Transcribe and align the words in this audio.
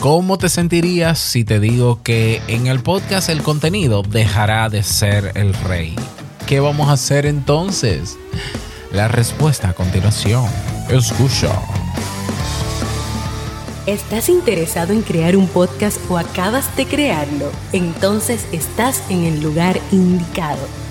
¿Cómo 0.00 0.38
te 0.38 0.48
sentirías 0.48 1.18
si 1.18 1.44
te 1.44 1.60
digo 1.60 2.02
que 2.02 2.40
en 2.48 2.68
el 2.68 2.82
podcast 2.82 3.28
el 3.28 3.42
contenido 3.42 4.02
dejará 4.02 4.70
de 4.70 4.82
ser 4.82 5.32
el 5.34 5.52
rey? 5.52 5.94
¿Qué 6.46 6.58
vamos 6.58 6.88
a 6.88 6.92
hacer 6.92 7.26
entonces? 7.26 8.16
La 8.92 9.08
respuesta 9.08 9.68
a 9.68 9.72
continuación. 9.74 10.46
Escucha. 10.88 11.52
¿Estás 13.84 14.30
interesado 14.30 14.94
en 14.94 15.02
crear 15.02 15.36
un 15.36 15.46
podcast 15.46 15.98
o 16.08 16.16
acabas 16.16 16.74
de 16.78 16.86
crearlo? 16.86 17.52
Entonces 17.74 18.46
estás 18.52 19.02
en 19.10 19.24
el 19.24 19.42
lugar 19.42 19.78
indicado 19.92 20.66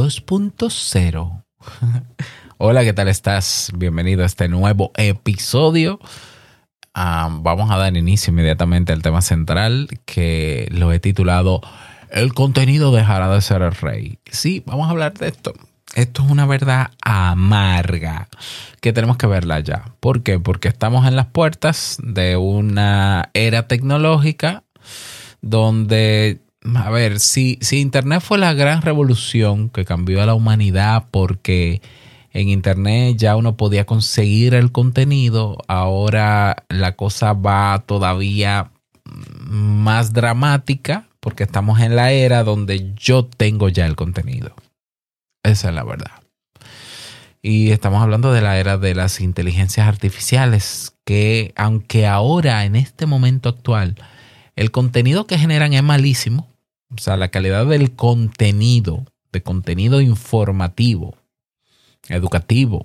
2.0. 0.00 1.44
Hola, 2.56 2.84
¿qué 2.84 2.94
tal 2.94 3.08
estás? 3.08 3.70
Bienvenido 3.76 4.22
a 4.22 4.26
este 4.26 4.48
nuevo 4.48 4.92
episodio. 4.96 6.00
Vamos 6.94 7.70
a 7.70 7.76
dar 7.76 7.94
inicio 7.94 8.30
inmediatamente 8.30 8.94
al 8.94 9.02
tema 9.02 9.20
central 9.20 9.88
que 10.06 10.68
lo 10.70 10.90
he 10.90 11.00
titulado 11.00 11.60
El 12.08 12.32
contenido 12.32 12.92
dejará 12.92 13.28
de 13.28 13.42
ser 13.42 13.60
el 13.60 13.72
rey. 13.72 14.18
Sí, 14.24 14.62
vamos 14.64 14.86
a 14.86 14.92
hablar 14.92 15.12
de 15.18 15.28
esto. 15.28 15.52
Esto 15.94 16.24
es 16.24 16.30
una 16.30 16.46
verdad 16.46 16.92
amarga 17.04 18.28
que 18.80 18.94
tenemos 18.94 19.18
que 19.18 19.26
verla 19.26 19.60
ya. 19.60 19.92
¿Por 20.00 20.22
qué? 20.22 20.38
Porque 20.40 20.68
estamos 20.68 21.06
en 21.06 21.14
las 21.14 21.26
puertas 21.26 21.98
de 22.02 22.38
una 22.38 23.28
era 23.34 23.68
tecnológica 23.68 24.64
donde 25.42 26.40
a 26.74 26.90
ver, 26.90 27.20
si, 27.20 27.58
si 27.60 27.80
Internet 27.80 28.22
fue 28.22 28.38
la 28.38 28.52
gran 28.52 28.82
revolución 28.82 29.70
que 29.70 29.84
cambió 29.84 30.22
a 30.22 30.26
la 30.26 30.34
humanidad 30.34 31.04
porque 31.10 31.80
en 32.32 32.48
Internet 32.48 33.16
ya 33.16 33.36
uno 33.36 33.56
podía 33.56 33.86
conseguir 33.86 34.54
el 34.54 34.70
contenido, 34.70 35.58
ahora 35.68 36.64
la 36.68 36.96
cosa 36.96 37.32
va 37.32 37.82
todavía 37.86 38.70
más 39.04 40.12
dramática 40.12 41.08
porque 41.20 41.44
estamos 41.44 41.80
en 41.80 41.96
la 41.96 42.12
era 42.12 42.44
donde 42.44 42.92
yo 42.94 43.24
tengo 43.24 43.68
ya 43.68 43.86
el 43.86 43.96
contenido. 43.96 44.54
Esa 45.42 45.68
es 45.68 45.74
la 45.74 45.84
verdad. 45.84 46.20
Y 47.42 47.70
estamos 47.70 48.02
hablando 48.02 48.32
de 48.32 48.42
la 48.42 48.58
era 48.58 48.76
de 48.76 48.94
las 48.94 49.20
inteligencias 49.20 49.88
artificiales, 49.88 50.94
que 51.06 51.52
aunque 51.56 52.06
ahora, 52.06 52.64
en 52.66 52.76
este 52.76 53.06
momento 53.06 53.48
actual, 53.48 53.96
el 54.56 54.70
contenido 54.70 55.26
que 55.26 55.38
generan 55.38 55.72
es 55.72 55.82
malísimo, 55.82 56.49
o 56.92 56.98
sea, 56.98 57.16
la 57.16 57.28
calidad 57.28 57.66
del 57.66 57.94
contenido, 57.94 59.04
de 59.32 59.42
contenido 59.42 60.00
informativo, 60.00 61.16
educativo, 62.08 62.84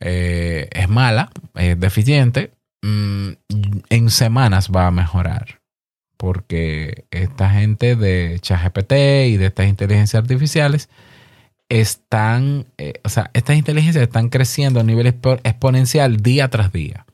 eh, 0.00 0.68
es 0.72 0.88
mala, 0.88 1.30
es 1.54 1.78
deficiente, 1.78 2.52
mm, 2.82 3.30
en 3.90 4.10
semanas 4.10 4.70
va 4.74 4.86
a 4.86 4.90
mejorar. 4.90 5.60
Porque 6.16 7.06
esta 7.10 7.50
gente 7.50 7.96
de 7.96 8.38
ChatGPT 8.40 8.92
y 9.28 9.36
de 9.36 9.46
estas 9.46 9.68
inteligencias 9.68 10.22
artificiales 10.22 10.90
están, 11.70 12.66
eh, 12.76 12.94
o 13.04 13.08
sea, 13.08 13.30
estas 13.32 13.56
inteligencias 13.56 14.02
están 14.02 14.28
creciendo 14.28 14.80
a 14.80 14.82
nivel 14.82 15.06
exponencial 15.06 16.18
día 16.18 16.48
tras 16.48 16.72
día. 16.72 17.06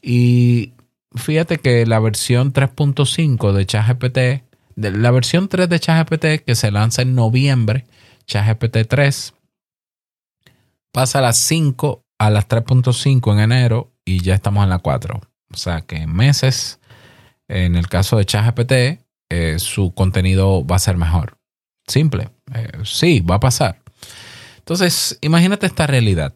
Y 0.00 0.72
fíjate 1.14 1.58
que 1.58 1.84
la 1.84 1.98
versión 1.98 2.52
3.5 2.52 3.52
de 3.52 3.66
ChatGPT 3.66 4.45
la 4.76 5.10
versión 5.10 5.48
3 5.48 5.68
de 5.68 5.80
ChatGPT 5.80 6.44
que 6.44 6.54
se 6.54 6.70
lanza 6.70 7.02
en 7.02 7.14
noviembre, 7.14 7.86
ChatGPT 8.26 8.86
3, 8.88 9.34
pasa 10.92 11.18
a 11.18 11.22
las 11.22 11.38
5 11.38 12.02
a 12.18 12.30
las 12.30 12.48
3.5 12.48 13.32
en 13.32 13.40
enero 13.40 13.92
y 14.04 14.22
ya 14.22 14.34
estamos 14.34 14.64
en 14.64 14.70
la 14.70 14.78
4. 14.78 15.20
O 15.52 15.56
sea 15.56 15.82
que 15.82 15.96
en 15.96 16.14
meses, 16.14 16.80
en 17.48 17.74
el 17.74 17.88
caso 17.88 18.16
de 18.16 18.26
ChatGPT, 18.26 18.72
eh, 19.30 19.58
su 19.58 19.92
contenido 19.94 20.66
va 20.66 20.76
a 20.76 20.80
ser 20.80 20.96
mejor. 20.96 21.38
Simple. 21.86 22.30
Eh, 22.54 22.72
sí, 22.84 23.20
va 23.20 23.36
a 23.36 23.40
pasar. 23.40 23.82
Entonces, 24.58 25.18
imagínate 25.20 25.66
esta 25.66 25.86
realidad. 25.86 26.34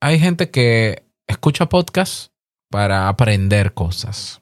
Hay 0.00 0.18
gente 0.18 0.50
que 0.50 1.04
escucha 1.26 1.68
podcasts 1.68 2.32
para 2.70 3.08
aprender 3.08 3.74
cosas 3.74 4.41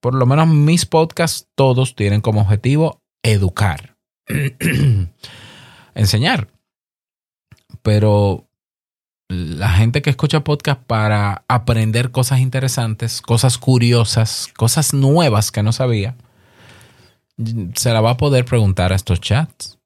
por 0.00 0.14
lo 0.14 0.26
menos 0.26 0.48
mis 0.48 0.86
podcasts, 0.86 1.48
todos 1.54 1.94
tienen 1.94 2.20
como 2.20 2.42
objetivo 2.42 3.00
educar, 3.22 3.96
enseñar. 5.94 6.48
Pero 7.82 8.48
la 9.28 9.70
gente 9.70 10.02
que 10.02 10.10
escucha 10.10 10.44
podcast 10.44 10.82
para 10.82 11.44
aprender 11.48 12.10
cosas 12.10 12.40
interesantes, 12.40 13.22
cosas 13.22 13.58
curiosas, 13.58 14.48
cosas 14.56 14.94
nuevas 14.94 15.50
que 15.50 15.62
no 15.62 15.72
sabía, 15.72 16.16
se 17.74 17.92
la 17.92 18.00
va 18.00 18.10
a 18.10 18.16
poder 18.16 18.44
preguntar 18.44 18.92
a 18.92 18.96
estos 18.96 19.20
chats. 19.20 19.78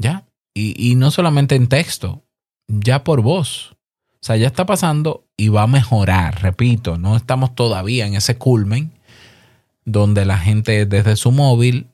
¿Ya? 0.00 0.26
Y, 0.54 0.90
y 0.90 0.94
no 0.94 1.10
solamente 1.10 1.56
en 1.56 1.68
texto, 1.68 2.22
ya 2.68 3.02
por 3.02 3.22
voz. 3.22 3.76
O 4.20 4.26
sea, 4.26 4.36
ya 4.36 4.48
está 4.48 4.66
pasando 4.66 5.24
y 5.36 5.48
va 5.48 5.62
a 5.62 5.66
mejorar, 5.68 6.42
repito, 6.42 6.98
no 6.98 7.16
estamos 7.16 7.54
todavía 7.54 8.06
en 8.06 8.14
ese 8.14 8.36
culmen 8.36 8.92
donde 9.84 10.24
la 10.24 10.38
gente 10.38 10.86
desde 10.86 11.16
su 11.16 11.30
móvil 11.30 11.86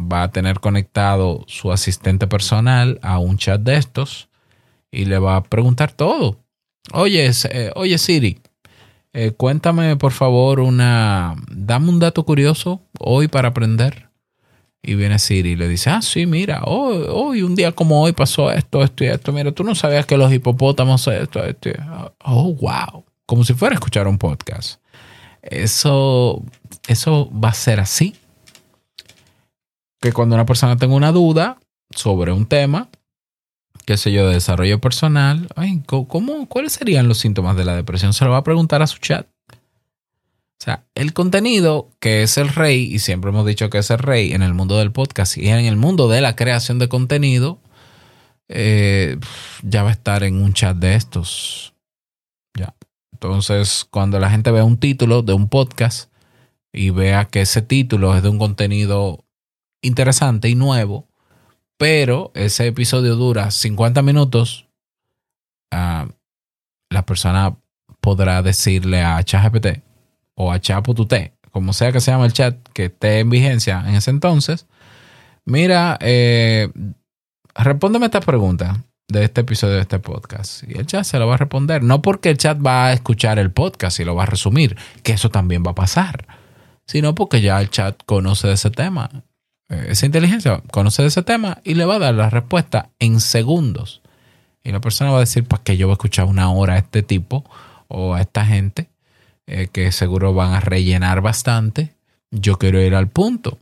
va 0.00 0.22
a 0.22 0.30
tener 0.30 0.60
conectado 0.60 1.44
su 1.48 1.72
asistente 1.72 2.26
personal 2.26 2.98
a 3.02 3.18
un 3.18 3.36
chat 3.36 3.60
de 3.60 3.76
estos 3.76 4.28
y 4.90 5.04
le 5.06 5.18
va 5.18 5.36
a 5.36 5.42
preguntar 5.42 5.92
todo. 5.92 6.38
Oye, 6.92 7.30
eh, 7.50 7.70
oye 7.74 7.98
Siri, 7.98 8.40
eh, 9.12 9.32
cuéntame 9.32 9.96
por 9.96 10.12
favor 10.12 10.60
una, 10.60 11.34
dame 11.50 11.88
un 11.88 11.98
dato 11.98 12.24
curioso 12.24 12.80
hoy 12.98 13.28
para 13.28 13.48
aprender. 13.48 14.11
Y 14.84 14.96
viene 14.96 15.20
Siri 15.20 15.50
y 15.50 15.56
le 15.56 15.68
dice, 15.68 15.90
ah, 15.90 16.02
sí, 16.02 16.26
mira, 16.26 16.62
hoy, 16.64 17.04
hoy, 17.08 17.42
un 17.42 17.54
día 17.54 17.70
como 17.70 18.02
hoy 18.02 18.12
pasó 18.12 18.50
esto, 18.50 18.82
esto 18.82 19.04
y 19.04 19.06
esto. 19.06 19.32
Mira, 19.32 19.52
tú 19.52 19.62
no 19.62 19.76
sabías 19.76 20.06
que 20.06 20.16
los 20.16 20.32
hipopótamos 20.32 21.06
esto, 21.06 21.44
esto. 21.44 21.70
Oh, 22.24 22.52
wow. 22.54 23.04
Como 23.24 23.44
si 23.44 23.54
fuera 23.54 23.74
a 23.74 23.78
escuchar 23.78 24.08
un 24.08 24.18
podcast. 24.18 24.80
Eso, 25.40 26.42
eso 26.88 27.30
va 27.32 27.50
a 27.50 27.54
ser 27.54 27.78
así. 27.78 28.16
Que 30.00 30.12
cuando 30.12 30.34
una 30.34 30.46
persona 30.46 30.76
tenga 30.76 30.96
una 30.96 31.12
duda 31.12 31.60
sobre 31.94 32.32
un 32.32 32.46
tema, 32.46 32.88
qué 33.86 33.96
sé 33.96 34.10
yo, 34.10 34.26
de 34.26 34.34
desarrollo 34.34 34.80
personal, 34.80 35.46
ay, 35.54 35.80
¿cómo, 35.86 36.48
¿cuáles 36.48 36.72
serían 36.72 37.06
los 37.06 37.18
síntomas 37.18 37.56
de 37.56 37.64
la 37.64 37.76
depresión? 37.76 38.12
Se 38.12 38.24
lo 38.24 38.32
va 38.32 38.38
a 38.38 38.44
preguntar 38.44 38.82
a 38.82 38.88
su 38.88 38.98
chat. 38.98 39.28
O 40.62 40.64
sea, 40.64 40.86
el 40.94 41.12
contenido 41.12 41.90
que 41.98 42.22
es 42.22 42.38
el 42.38 42.48
rey, 42.48 42.84
y 42.84 43.00
siempre 43.00 43.30
hemos 43.30 43.44
dicho 43.44 43.68
que 43.68 43.78
es 43.78 43.90
el 43.90 43.98
rey 43.98 44.32
en 44.32 44.42
el 44.42 44.54
mundo 44.54 44.78
del 44.78 44.92
podcast 44.92 45.36
y 45.36 45.48
en 45.48 45.64
el 45.64 45.74
mundo 45.74 46.08
de 46.08 46.20
la 46.20 46.36
creación 46.36 46.78
de 46.78 46.88
contenido, 46.88 47.58
eh, 48.48 49.18
ya 49.64 49.82
va 49.82 49.88
a 49.88 49.92
estar 49.92 50.22
en 50.22 50.40
un 50.40 50.52
chat 50.52 50.76
de 50.76 50.94
estos. 50.94 51.74
Ya. 52.56 52.76
Entonces, 53.12 53.88
cuando 53.90 54.20
la 54.20 54.30
gente 54.30 54.52
vea 54.52 54.62
un 54.62 54.78
título 54.78 55.22
de 55.22 55.32
un 55.32 55.48
podcast 55.48 56.12
y 56.72 56.90
vea 56.90 57.24
que 57.24 57.40
ese 57.40 57.62
título 57.62 58.16
es 58.16 58.22
de 58.22 58.28
un 58.28 58.38
contenido 58.38 59.24
interesante 59.82 60.48
y 60.48 60.54
nuevo, 60.54 61.08
pero 61.76 62.30
ese 62.36 62.68
episodio 62.68 63.16
dura 63.16 63.50
50 63.50 64.00
minutos, 64.02 64.68
uh, 65.74 66.06
la 66.88 67.04
persona 67.04 67.58
podrá 68.00 68.42
decirle 68.42 69.02
a 69.02 69.20
ChatGPT, 69.24 69.91
o 70.42 70.52
a 70.52 70.60
Chapo 70.60 70.94
Tuté, 70.94 71.34
como 71.50 71.72
sea 71.72 71.92
que 71.92 72.00
se 72.00 72.10
llama 72.10 72.26
el 72.26 72.32
chat 72.32 72.56
que 72.72 72.86
esté 72.86 73.20
en 73.20 73.30
vigencia 73.30 73.84
en 73.86 73.94
ese 73.94 74.10
entonces, 74.10 74.66
mira, 75.44 75.98
eh, 76.00 76.70
respóndeme 77.54 78.06
esta 78.06 78.20
pregunta 78.20 78.84
de 79.08 79.24
este 79.24 79.42
episodio 79.42 79.74
de 79.74 79.82
este 79.82 79.98
podcast. 79.98 80.64
Y 80.68 80.78
el 80.78 80.86
chat 80.86 81.04
se 81.04 81.18
lo 81.18 81.26
va 81.26 81.34
a 81.34 81.38
responder. 81.38 81.82
No 81.82 82.02
porque 82.02 82.30
el 82.30 82.38
chat 82.38 82.58
va 82.64 82.86
a 82.86 82.92
escuchar 82.92 83.38
el 83.38 83.50
podcast 83.50 84.00
y 84.00 84.04
lo 84.04 84.14
va 84.14 84.24
a 84.24 84.26
resumir, 84.26 84.76
que 85.02 85.12
eso 85.12 85.30
también 85.30 85.62
va 85.64 85.72
a 85.72 85.74
pasar, 85.74 86.26
sino 86.86 87.14
porque 87.14 87.40
ya 87.40 87.60
el 87.60 87.70
chat 87.70 88.00
conoce 88.04 88.48
de 88.48 88.54
ese 88.54 88.70
tema. 88.70 89.10
Eh, 89.68 89.86
esa 89.90 90.06
inteligencia 90.06 90.62
conoce 90.70 91.02
de 91.02 91.08
ese 91.08 91.22
tema 91.22 91.58
y 91.62 91.74
le 91.74 91.84
va 91.84 91.96
a 91.96 92.00
dar 92.00 92.14
la 92.14 92.30
respuesta 92.30 92.90
en 92.98 93.20
segundos. 93.20 94.00
Y 94.64 94.72
la 94.72 94.80
persona 94.80 95.10
va 95.10 95.18
a 95.18 95.20
decir, 95.20 95.44
¿para 95.44 95.62
qué 95.62 95.76
yo 95.76 95.86
voy 95.86 95.92
a 95.92 95.94
escuchar 95.94 96.24
una 96.24 96.50
hora 96.50 96.74
a 96.74 96.78
este 96.78 97.02
tipo 97.02 97.44
o 97.88 98.14
a 98.14 98.20
esta 98.20 98.46
gente? 98.46 98.91
Eh, 99.46 99.68
que 99.70 99.92
seguro 99.92 100.34
van 100.34 100.54
a 100.54 100.60
rellenar 100.60 101.20
bastante. 101.20 101.94
Yo 102.30 102.58
quiero 102.58 102.80
ir 102.80 102.94
al 102.94 103.08
punto. 103.08 103.58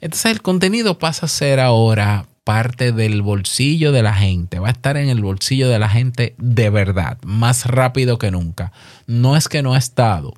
Entonces 0.00 0.32
el 0.32 0.42
contenido 0.42 0.98
pasa 0.98 1.26
a 1.26 1.28
ser 1.28 1.60
ahora 1.60 2.26
parte 2.44 2.92
del 2.92 3.20
bolsillo 3.20 3.92
de 3.92 4.02
la 4.02 4.14
gente, 4.14 4.58
va 4.58 4.68
a 4.68 4.72
estar 4.72 4.96
en 4.96 5.10
el 5.10 5.20
bolsillo 5.20 5.68
de 5.68 5.78
la 5.78 5.88
gente 5.88 6.34
de 6.38 6.70
verdad, 6.70 7.18
más 7.22 7.66
rápido 7.66 8.16
que 8.16 8.30
nunca. 8.30 8.72
No 9.06 9.36
es 9.36 9.48
que 9.48 9.62
no 9.62 9.74
ha 9.74 9.78
estado, 9.78 10.32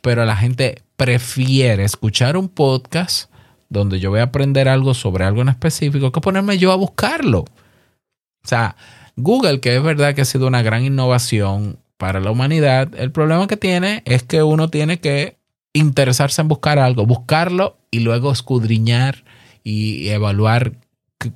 pero 0.00 0.24
la 0.24 0.36
gente 0.36 0.82
prefiere 0.96 1.84
escuchar 1.84 2.36
un 2.36 2.48
podcast 2.48 3.30
donde 3.68 4.00
yo 4.00 4.10
voy 4.10 4.20
a 4.20 4.24
aprender 4.24 4.68
algo 4.68 4.94
sobre 4.94 5.24
algo 5.24 5.42
en 5.42 5.50
específico 5.50 6.12
que 6.12 6.20
ponerme 6.22 6.56
yo 6.56 6.72
a 6.72 6.76
buscarlo. 6.76 7.40
O 7.40 8.48
sea, 8.48 8.76
Google, 9.16 9.60
que 9.60 9.76
es 9.76 9.82
verdad 9.82 10.14
que 10.14 10.22
ha 10.22 10.24
sido 10.24 10.46
una 10.46 10.62
gran 10.62 10.84
innovación 10.84 11.78
para 11.96 12.20
la 12.20 12.30
humanidad, 12.30 12.88
el 12.96 13.12
problema 13.12 13.46
que 13.46 13.56
tiene 13.56 14.02
es 14.04 14.22
que 14.22 14.42
uno 14.42 14.68
tiene 14.68 14.98
que 15.00 15.38
interesarse 15.72 16.40
en 16.40 16.48
buscar 16.48 16.78
algo, 16.78 17.06
buscarlo 17.06 17.78
y 17.90 18.00
luego 18.00 18.32
escudriñar 18.32 19.24
y 19.62 20.08
evaluar 20.08 20.78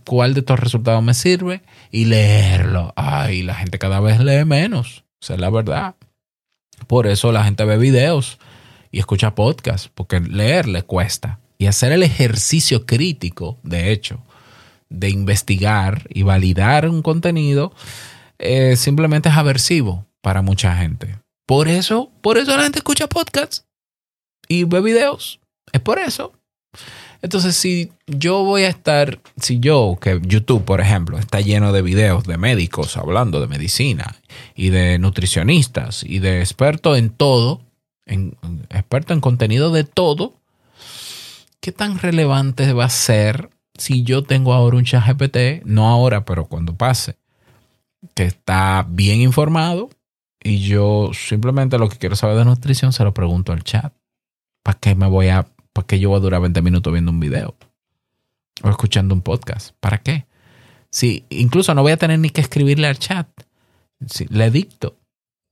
cuál 0.04 0.34
de 0.34 0.40
estos 0.40 0.60
resultados 0.60 1.02
me 1.02 1.14
sirve 1.14 1.62
y 1.90 2.06
leerlo. 2.06 2.92
Ay, 2.96 3.42
la 3.42 3.54
gente 3.54 3.78
cada 3.78 4.00
vez 4.00 4.20
lee 4.20 4.44
menos, 4.44 5.04
esa 5.20 5.34
es 5.34 5.40
la 5.40 5.50
verdad. 5.50 5.94
Por 6.86 7.06
eso 7.06 7.32
la 7.32 7.44
gente 7.44 7.64
ve 7.64 7.78
videos 7.78 8.38
y 8.90 8.98
escucha 8.98 9.34
podcasts, 9.34 9.90
porque 9.94 10.20
leer 10.20 10.68
le 10.68 10.82
cuesta. 10.82 11.40
Y 11.58 11.66
hacer 11.66 11.90
el 11.90 12.04
ejercicio 12.04 12.86
crítico, 12.86 13.58
de 13.64 13.90
hecho, 13.90 14.22
de 14.88 15.10
investigar 15.10 16.04
y 16.08 16.22
validar 16.22 16.88
un 16.88 17.02
contenido, 17.02 17.72
eh, 18.38 18.76
simplemente 18.76 19.28
es 19.28 19.34
aversivo 19.34 20.07
para 20.20 20.42
mucha 20.42 20.76
gente. 20.76 21.18
Por 21.46 21.68
eso, 21.68 22.10
por 22.20 22.38
eso 22.38 22.56
la 22.56 22.64
gente 22.64 22.78
escucha 22.78 23.08
podcasts 23.08 23.64
y 24.48 24.64
ve 24.64 24.80
videos. 24.80 25.40
Es 25.72 25.80
por 25.80 25.98
eso. 25.98 26.32
Entonces, 27.20 27.56
si 27.56 27.90
yo 28.06 28.44
voy 28.44 28.62
a 28.62 28.68
estar, 28.68 29.20
si 29.40 29.58
yo, 29.58 29.98
que 30.00 30.20
YouTube, 30.22 30.64
por 30.64 30.80
ejemplo, 30.80 31.18
está 31.18 31.40
lleno 31.40 31.72
de 31.72 31.82
videos 31.82 32.24
de 32.24 32.36
médicos 32.36 32.96
hablando 32.96 33.40
de 33.40 33.48
medicina 33.48 34.16
y 34.54 34.68
de 34.70 34.98
nutricionistas 34.98 36.04
y 36.04 36.20
de 36.20 36.40
expertos 36.40 36.96
en 36.96 37.10
todo, 37.10 37.62
en, 38.06 38.36
experto 38.70 39.14
en 39.14 39.20
contenido 39.20 39.72
de 39.72 39.84
todo, 39.84 40.34
¿qué 41.60 41.72
tan 41.72 41.98
relevante 41.98 42.72
va 42.72 42.84
a 42.84 42.90
ser 42.90 43.50
si 43.76 44.02
yo 44.02 44.22
tengo 44.22 44.52
ahora 44.54 44.76
un 44.76 44.84
chat 44.84 45.04
GPT, 45.06 45.64
no 45.64 45.88
ahora, 45.88 46.24
pero 46.24 46.46
cuando 46.46 46.76
pase, 46.76 47.16
que 48.14 48.24
está 48.24 48.86
bien 48.88 49.20
informado 49.20 49.90
y 50.42 50.60
yo 50.60 51.10
simplemente 51.12 51.78
lo 51.78 51.88
que 51.88 51.98
quiero 51.98 52.16
saber 52.16 52.36
de 52.36 52.44
nutrición 52.44 52.92
se 52.92 53.04
lo 53.04 53.12
pregunto 53.14 53.52
al 53.52 53.64
chat? 53.64 53.92
¿Para 54.62 54.78
qué 54.78 54.94
me 54.94 55.06
voy 55.06 55.28
a 55.28 55.46
¿Para 55.72 55.86
qué 55.86 56.00
yo 56.00 56.08
voy 56.08 56.18
a 56.18 56.20
durar 56.20 56.40
20 56.40 56.60
minutos 56.62 56.92
viendo 56.92 57.12
un 57.12 57.20
video? 57.20 57.54
O 58.62 58.68
escuchando 58.68 59.14
un 59.14 59.22
podcast. 59.22 59.76
¿Para 59.78 59.98
qué? 59.98 60.26
Si 60.90 61.24
incluso 61.30 61.72
no 61.72 61.82
voy 61.82 61.92
a 61.92 61.96
tener 61.96 62.18
ni 62.18 62.30
que 62.30 62.40
escribirle 62.40 62.88
al 62.88 62.98
chat. 62.98 63.28
Le 64.28 64.50
dicto. 64.50 64.96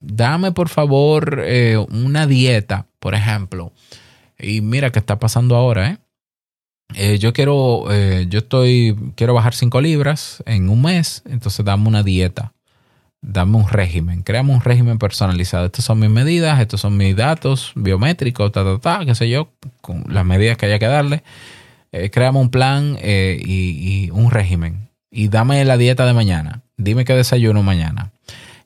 Dame 0.01 0.51
por 0.51 0.69
favor 0.69 1.43
eh, 1.45 1.77
una 1.77 2.27
dieta, 2.27 2.89
por 2.99 3.15
ejemplo. 3.15 3.73
Y 4.37 4.63
mira 4.63 4.91
qué 4.91 4.99
está 4.99 5.21
pasando 5.21 5.55
ahora, 5.55 5.91
¿eh? 5.93 5.99
eh 6.95 7.19
yo 7.21 7.33
quiero, 7.33 7.85
eh, 7.93 8.27
yo 8.29 8.41
estoy, 8.41 8.97
quiero 9.15 9.33
bajar 9.33 9.55
5 9.55 9.81
libras 9.81 10.43
en 10.45 10.69
un 10.69 10.83
mes, 10.83 11.23
entonces 11.27 11.65
dame 11.65 11.87
una 11.87 12.03
dieta 12.03 12.53
dame 13.27 13.57
un 13.57 13.69
régimen, 13.69 14.23
créame 14.23 14.53
un 14.53 14.61
régimen 14.61 14.99
personalizado. 14.99 15.67
Estas 15.67 15.85
son 15.85 15.99
mis 15.99 16.09
medidas, 16.09 16.61
estos 16.61 16.81
son 16.81 16.97
mis 16.97 17.15
datos 17.17 17.73
biométricos, 17.75 18.53
ta, 18.53 18.65
ta, 18.65 18.79
ta, 18.79 19.05
qué 19.05 19.15
sé 19.15 19.29
yo, 19.29 19.49
con 19.81 20.05
las 20.09 20.25
medidas 20.25 20.57
que 20.57 20.67
haya 20.67 20.79
que 20.79 20.87
darle. 20.87 21.23
Eh, 21.91 22.11
créame 22.11 22.39
un 22.39 22.51
plan 22.51 22.97
eh, 23.01 23.39
y, 23.45 24.11
un 24.13 24.31
régimen. 24.31 24.89
Y 25.11 25.29
dame 25.29 25.65
la 25.65 25.77
dieta 25.77 26.07
de 26.07 26.13
mañana. 26.13 26.63
Dime 26.77 27.05
qué 27.05 27.15
desayuno 27.15 27.63
mañana. 27.63 28.13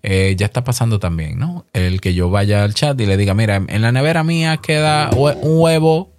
Eh, 0.03 0.35
ya 0.39 0.47
está 0.47 0.63
pasando 0.63 0.99
también, 0.99 1.39
¿no? 1.39 1.65
El 1.73 2.01
que 2.01 2.15
yo 2.15 2.31
vaya 2.31 2.63
al 2.63 2.75
chat 2.75 3.01
y 3.01 3.07
le 3.07 3.17
diga, 3.17 3.35
mira, 3.35 3.57
en 3.57 3.83
la 3.83 3.93
nevera 3.93 4.25
mía 4.25 4.59
queda 4.59 5.11
un 5.11 5.59
huevo, 5.61 6.11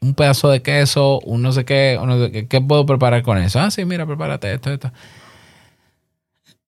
un 0.00 0.14
pedazo 0.14 0.50
de 0.50 0.62
queso, 0.62 1.20
un 1.20 1.42
no 1.42 1.52
sé 1.52 1.64
qué, 1.64 1.98
no 2.04 2.26
sé 2.26 2.46
qué, 2.48 2.60
puedo 2.60 2.86
preparar 2.86 3.22
con 3.22 3.38
eso? 3.38 3.60
Ah, 3.60 3.70
sí, 3.70 3.84
mira, 3.84 4.06
prepárate 4.06 4.52
esto, 4.52 4.72
esto 4.72 4.92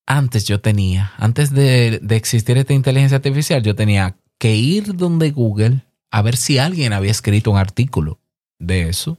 antes 0.06 0.44
yo 0.44 0.60
tenía, 0.60 1.12
antes 1.18 1.52
de, 1.52 2.00
existir 2.10 2.56
esta 2.56 2.72
inteligencia 2.72 3.16
artificial, 3.16 3.62
yo 3.62 3.74
tenía 3.74 4.16
que 4.38 4.54
ir 4.54 4.94
donde 4.94 5.32
Google 5.32 5.82
a 6.10 6.22
ver 6.22 6.36
si 6.36 6.58
alguien 6.58 6.92
había 6.92 7.10
escrito 7.10 7.50
un 7.50 7.58
artículo 7.58 8.18
de 8.58 8.88
eso, 8.88 9.18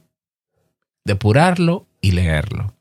depurarlo 1.04 1.86
y 2.00 2.12
leerlo. 2.12 2.72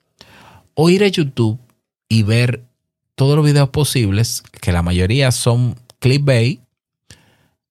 O 0.73 0.89
ir 0.89 1.03
a 1.03 1.07
YouTube 1.07 1.59
y 2.07 2.23
ver 2.23 2.63
todos 3.15 3.35
los 3.35 3.45
videos 3.45 3.69
posibles, 3.69 4.43
que 4.61 4.71
la 4.71 4.83
mayoría 4.83 5.31
son 5.31 5.75
clickbait, 5.99 6.61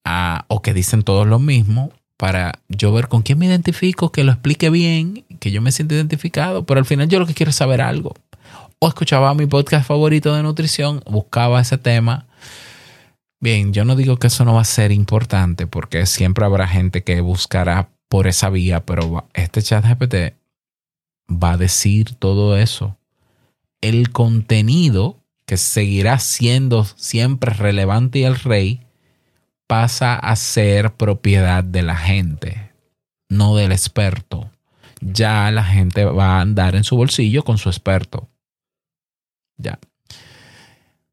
uh, 0.04 0.42
o 0.48 0.60
que 0.60 0.74
dicen 0.74 1.02
todos 1.02 1.26
lo 1.26 1.38
mismo, 1.38 1.92
para 2.16 2.60
yo 2.68 2.92
ver 2.92 3.08
con 3.08 3.22
quién 3.22 3.38
me 3.38 3.46
identifico, 3.46 4.12
que 4.12 4.24
lo 4.24 4.32
explique 4.32 4.70
bien, 4.70 5.24
que 5.38 5.50
yo 5.50 5.62
me 5.62 5.72
sienta 5.72 5.94
identificado, 5.94 6.66
pero 6.66 6.80
al 6.80 6.86
final 6.86 7.08
yo 7.08 7.18
lo 7.18 7.26
que 7.26 7.34
quiero 7.34 7.50
es 7.50 7.56
saber 7.56 7.80
algo 7.80 8.14
o 8.78 8.88
escuchaba 8.88 9.34
mi 9.34 9.46
podcast 9.46 9.86
favorito 9.86 10.34
de 10.34 10.42
nutrición, 10.42 11.02
buscaba 11.06 11.60
ese 11.60 11.78
tema. 11.78 12.26
Bien, 13.40 13.72
yo 13.72 13.84
no 13.84 13.96
digo 13.96 14.16
que 14.18 14.26
eso 14.26 14.44
no 14.44 14.54
va 14.54 14.62
a 14.62 14.64
ser 14.64 14.92
importante 14.92 15.66
porque 15.66 16.06
siempre 16.06 16.44
habrá 16.44 16.66
gente 16.68 17.04
que 17.04 17.20
buscará 17.20 17.90
por 18.08 18.26
esa 18.26 18.50
vía, 18.50 18.84
pero 18.84 19.28
este 19.34 19.62
chat 19.62 19.84
GPT 19.84 20.34
va 21.30 21.52
a 21.52 21.56
decir 21.56 22.14
todo 22.14 22.56
eso. 22.56 22.96
El 23.80 24.10
contenido 24.10 25.22
que 25.46 25.56
seguirá 25.56 26.18
siendo 26.18 26.84
siempre 26.84 27.52
relevante 27.52 28.20
y 28.20 28.24
el 28.24 28.36
rey 28.36 28.86
pasa 29.66 30.16
a 30.16 30.36
ser 30.36 30.94
propiedad 30.94 31.64
de 31.64 31.82
la 31.82 31.96
gente, 31.96 32.72
no 33.28 33.56
del 33.56 33.72
experto. 33.72 34.50
Ya 35.00 35.50
la 35.50 35.64
gente 35.64 36.04
va 36.04 36.38
a 36.38 36.40
andar 36.40 36.74
en 36.74 36.84
su 36.84 36.96
bolsillo 36.96 37.44
con 37.44 37.58
su 37.58 37.68
experto. 37.68 38.28
Ya. 39.56 39.78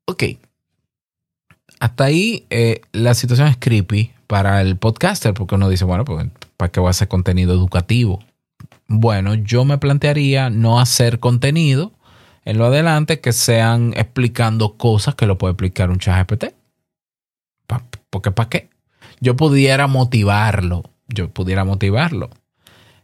Ok. 0.05 0.23
Hasta 1.79 2.05
ahí 2.05 2.45
eh, 2.49 2.81
la 2.91 3.13
situación 3.13 3.47
es 3.47 3.57
creepy 3.57 4.11
para 4.27 4.61
el 4.61 4.77
podcaster, 4.77 5.33
porque 5.33 5.55
uno 5.55 5.69
dice, 5.69 5.85
bueno, 5.85 6.05
pues, 6.05 6.27
¿para 6.57 6.71
qué 6.71 6.79
voy 6.79 6.87
a 6.87 6.91
hacer 6.91 7.07
contenido 7.07 7.53
educativo? 7.53 8.23
Bueno, 8.87 9.33
yo 9.35 9.65
me 9.65 9.77
plantearía 9.77 10.49
no 10.49 10.79
hacer 10.79 11.19
contenido 11.19 11.91
en 12.45 12.57
lo 12.57 12.65
adelante 12.65 13.19
que 13.19 13.33
sean 13.33 13.93
explicando 13.95 14.77
cosas 14.77 15.15
que 15.15 15.25
lo 15.25 15.37
puede 15.37 15.53
explicar 15.53 15.89
un 15.89 15.99
chat 15.99 16.29
GPT. 16.29 16.53
porque 18.09 18.31
¿para 18.31 18.49
qué? 18.49 18.69
Yo 19.19 19.35
pudiera 19.35 19.87
motivarlo. 19.87 20.83
Yo 21.07 21.29
pudiera 21.29 21.63
motivarlo. 21.63 22.29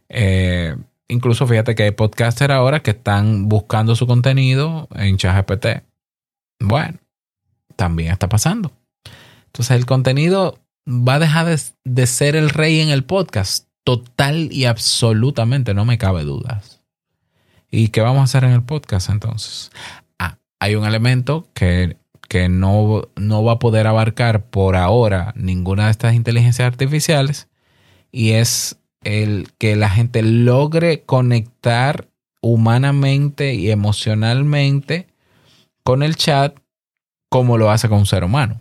Eh, 0.08 0.76
Incluso 1.10 1.46
fíjate 1.46 1.74
que 1.74 1.82
hay 1.82 1.90
podcasters 1.90 2.54
ahora 2.54 2.80
que 2.80 2.92
están 2.92 3.48
buscando 3.48 3.96
su 3.96 4.06
contenido 4.06 4.88
en 4.94 5.16
ChatGPT. 5.16 5.82
Bueno, 6.60 6.98
también 7.74 8.12
está 8.12 8.28
pasando. 8.28 8.70
Entonces 9.46 9.76
el 9.76 9.86
contenido 9.86 10.60
va 10.86 11.14
a 11.14 11.18
dejar 11.18 11.58
de, 11.84 12.06
ser 12.06 12.36
el 12.36 12.50
rey 12.50 12.78
en 12.80 12.90
el 12.90 13.02
podcast. 13.02 13.66
Total 13.82 14.52
y 14.52 14.66
absolutamente, 14.66 15.74
no 15.74 15.84
me 15.84 15.98
cabe 15.98 16.22
dudas. 16.22 16.80
¿Y 17.70 17.88
qué 17.88 18.02
vamos 18.02 18.20
a 18.20 18.24
hacer 18.24 18.44
en 18.44 18.52
el 18.52 18.62
podcast 18.62 19.10
entonces? 19.10 19.72
Ah, 20.18 20.38
hay 20.60 20.76
un 20.76 20.86
elemento 20.86 21.48
que, 21.54 21.96
que 22.28 22.48
no, 22.48 23.08
no 23.16 23.42
va 23.42 23.54
a 23.54 23.58
poder 23.58 23.88
abarcar 23.88 24.44
por 24.44 24.76
ahora 24.76 25.32
ninguna 25.34 25.86
de 25.86 25.90
estas 25.90 26.14
inteligencias 26.14 26.66
artificiales 26.66 27.48
y 28.12 28.32
es 28.32 28.79
el 29.02 29.48
que 29.58 29.76
la 29.76 29.88
gente 29.88 30.22
logre 30.22 31.02
conectar 31.02 32.08
humanamente 32.42 33.54
y 33.54 33.70
emocionalmente 33.70 35.06
con 35.82 36.02
el 36.02 36.16
chat 36.16 36.56
como 37.28 37.58
lo 37.58 37.70
hace 37.70 37.88
con 37.88 37.98
un 37.98 38.06
ser 38.06 38.24
humano. 38.24 38.60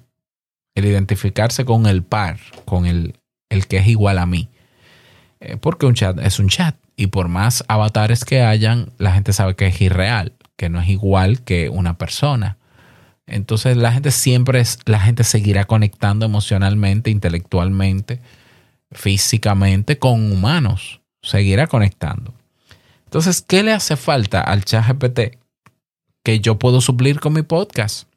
El 0.76 0.86
identificarse 0.86 1.66
con 1.66 1.88
el 1.88 2.04
par, 2.04 2.40
con 2.66 2.86
el, 2.86 3.16
el 3.50 3.68
que 3.68 3.78
es 3.78 3.88
igual 3.88 4.18
a 4.20 4.26
mí. 4.26 4.50
Eh, 5.40 5.58
porque 5.58 5.86
un 5.86 5.96
chat 5.96 6.20
es 6.20 6.40
un 6.40 6.50
chat 6.50 6.76
y 6.96 7.08
por 7.08 7.28
más 7.28 7.64
avatares 7.68 8.26
que 8.26 8.42
hayan, 8.42 8.92
la 8.98 9.14
gente 9.14 9.34
sabe 9.34 9.56
que 9.56 9.68
es 9.68 9.82
irreal, 9.82 10.34
que 10.56 10.70
no 10.70 10.80
es 10.82 10.90
igual 10.90 11.42
que 11.42 11.70
una 11.70 11.98
persona. 11.98 12.58
Entonces 13.26 13.78
la 13.78 13.92
gente 13.92 14.12
siempre 14.12 14.60
es, 14.60 14.80
la 14.86 15.00
gente 15.00 15.24
seguirá 15.24 15.66
conectando 15.66 16.26
emocionalmente, 16.26 17.10
intelectualmente 17.10 18.20
físicamente 18.92 20.00
con 20.00 20.32
humanos. 20.32 21.02
Seguirá 21.22 21.68
conectando. 21.68 22.34
Entonces, 23.06 23.42
¿qué 23.42 23.64
le 23.64 23.74
hace 23.74 23.98
falta 23.98 24.42
al 24.42 24.66
chat 24.66 24.88
GPT 24.88 25.38
que 26.24 26.40
yo 26.40 26.60
puedo 26.60 26.82
suplir 26.82 27.20
con 27.20 27.34
mi 27.34 27.42
podcast? 27.42 28.08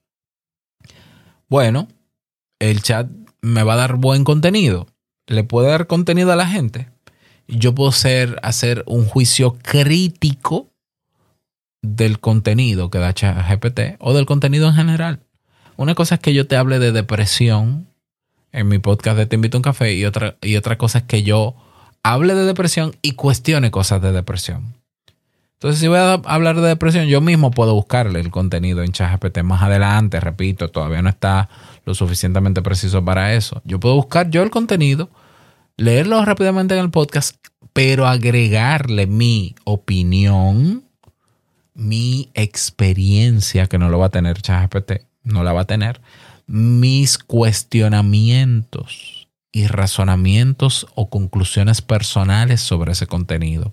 Bueno, 1.48 1.88
el 2.58 2.82
chat 2.82 3.08
me 3.40 3.62
va 3.62 3.74
a 3.74 3.76
dar 3.76 3.96
buen 3.96 4.24
contenido, 4.24 4.86
le 5.26 5.44
puede 5.44 5.68
dar 5.68 5.86
contenido 5.86 6.32
a 6.32 6.36
la 6.36 6.46
gente. 6.46 6.90
Yo 7.48 7.74
puedo 7.74 7.92
ser, 7.92 8.38
hacer 8.42 8.84
un 8.86 9.04
juicio 9.04 9.58
crítico 9.62 10.70
del 11.82 12.20
contenido 12.20 12.90
que 12.90 12.98
da 12.98 13.12
ChatGPT 13.12 13.96
o 13.98 14.14
del 14.14 14.26
contenido 14.26 14.68
en 14.68 14.74
general. 14.74 15.20
Una 15.76 15.94
cosa 15.94 16.16
es 16.16 16.20
que 16.20 16.34
yo 16.34 16.46
te 16.46 16.56
hable 16.56 16.78
de 16.78 16.92
depresión 16.92 17.88
en 18.52 18.68
mi 18.68 18.78
podcast 18.78 19.16
de 19.16 19.26
Te 19.26 19.36
invito 19.36 19.56
a 19.56 19.60
un 19.60 19.62
café 19.62 19.94
y 19.94 20.04
otra, 20.04 20.36
y 20.42 20.56
otra 20.56 20.78
cosa 20.78 20.98
es 20.98 21.04
que 21.04 21.22
yo 21.22 21.56
hable 22.02 22.34
de 22.34 22.44
depresión 22.44 22.94
y 23.02 23.12
cuestione 23.12 23.70
cosas 23.70 24.02
de 24.02 24.12
depresión. 24.12 24.74
Entonces, 25.54 25.80
si 25.80 25.86
voy 25.86 25.98
a 25.98 26.14
hablar 26.14 26.60
de 26.60 26.66
depresión, 26.66 27.06
yo 27.06 27.20
mismo 27.20 27.52
puedo 27.52 27.72
buscarle 27.74 28.18
el 28.18 28.32
contenido 28.32 28.82
en 28.82 28.90
ChatGPT 28.90 29.42
más 29.44 29.62
adelante, 29.62 30.18
repito, 30.18 30.68
todavía 30.68 31.02
no 31.02 31.08
está 31.08 31.48
lo 31.84 31.94
suficientemente 31.94 32.62
preciso 32.62 33.04
para 33.04 33.34
eso. 33.34 33.62
Yo 33.64 33.78
puedo 33.78 33.94
buscar 33.94 34.28
yo 34.28 34.42
el 34.42 34.50
contenido, 34.50 35.08
leerlo 35.76 36.24
rápidamente 36.24 36.74
en 36.74 36.80
el 36.80 36.90
podcast, 36.90 37.36
pero 37.72 38.08
agregarle 38.08 39.06
mi 39.06 39.54
opinión, 39.62 40.82
mi 41.74 42.30
experiencia, 42.34 43.68
que 43.68 43.78
no 43.78 43.88
lo 43.88 44.00
va 44.00 44.06
a 44.06 44.10
tener 44.10 44.42
ChatGPT, 44.42 45.04
no 45.22 45.44
la 45.44 45.52
va 45.52 45.60
a 45.60 45.66
tener, 45.66 46.00
mis 46.46 47.18
cuestionamientos 47.18 49.28
y 49.52 49.66
razonamientos 49.66 50.86
o 50.94 51.10
conclusiones 51.10 51.82
personales 51.82 52.60
sobre 52.60 52.92
ese 52.92 53.06
contenido. 53.06 53.72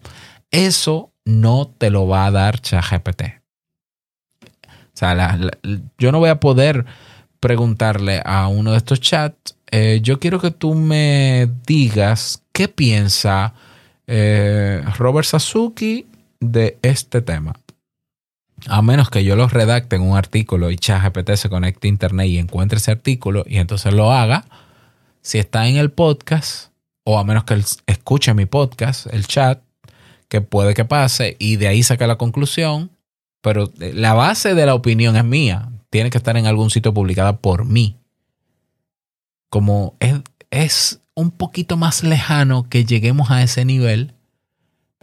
Eso 0.51 1.11
no 1.25 1.73
te 1.77 1.89
lo 1.89 2.07
va 2.07 2.25
a 2.25 2.31
dar 2.31 2.59
ChatGPT. 2.59 3.23
O 4.43 4.97
sea, 4.99 5.39
yo 5.97 6.11
no 6.11 6.19
voy 6.19 6.29
a 6.29 6.39
poder 6.39 6.85
preguntarle 7.39 8.21
a 8.25 8.47
uno 8.47 8.71
de 8.71 8.77
estos 8.77 8.99
chats, 8.99 9.55
eh, 9.71 9.99
yo 10.01 10.19
quiero 10.19 10.41
que 10.41 10.51
tú 10.51 10.73
me 10.73 11.49
digas 11.65 12.43
qué 12.51 12.67
piensa 12.67 13.53
eh, 14.07 14.83
Robert 14.97 15.27
Sasuki 15.27 16.07
de 16.39 16.77
este 16.81 17.21
tema. 17.21 17.53
A 18.67 18.81
menos 18.81 19.09
que 19.09 19.23
yo 19.23 19.35
lo 19.35 19.47
redacte 19.47 19.95
en 19.95 20.01
un 20.01 20.17
artículo 20.17 20.71
y 20.71 20.77
ChatGPT 20.77 21.35
se 21.35 21.49
conecte 21.49 21.87
a 21.87 21.89
internet 21.89 22.27
y 22.27 22.37
encuentre 22.37 22.77
ese 22.77 22.91
artículo 22.91 23.43
y 23.47 23.57
entonces 23.57 23.93
lo 23.93 24.11
haga. 24.11 24.45
Si 25.21 25.37
está 25.37 25.67
en 25.67 25.77
el 25.77 25.91
podcast, 25.91 26.71
o 27.03 27.19
a 27.19 27.23
menos 27.23 27.43
que 27.43 27.61
escuche 27.87 28.33
mi 28.33 28.45
podcast, 28.45 29.07
el 29.13 29.27
chat, 29.27 29.61
que 30.27 30.41
puede 30.41 30.73
que 30.73 30.85
pase 30.85 31.35
y 31.39 31.55
de 31.57 31.67
ahí 31.67 31.83
saca 31.83 32.07
la 32.07 32.17
conclusión, 32.17 32.91
pero 33.41 33.71
la 33.77 34.13
base 34.13 34.53
de 34.53 34.65
la 34.65 34.75
opinión 34.75 35.15
es 35.15 35.25
mía, 35.25 35.69
tiene 35.89 36.09
que 36.09 36.17
estar 36.17 36.37
en 36.37 36.45
algún 36.45 36.69
sitio 36.69 36.93
publicada 36.93 37.37
por 37.37 37.65
mí. 37.65 37.97
Como 39.49 39.95
es, 39.99 40.15
es 40.51 40.99
un 41.15 41.31
poquito 41.31 41.77
más 41.77 42.03
lejano 42.03 42.69
que 42.69 42.85
lleguemos 42.85 43.31
a 43.31 43.41
ese 43.41 43.65
nivel 43.65 44.13